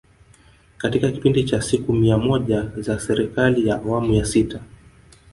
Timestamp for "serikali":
2.99-3.67